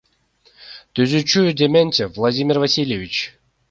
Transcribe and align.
Түзүүчүсү— 1.01 1.53
Дементев 1.63 2.13
Владимир 2.19 2.65
Васильевич. 2.67 3.15